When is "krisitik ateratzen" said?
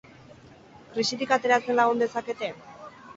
0.95-1.77